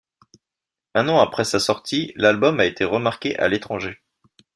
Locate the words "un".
0.95-1.09